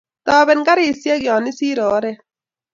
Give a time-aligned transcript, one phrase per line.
[0.25, 2.19] toben karisiek ya isirei oret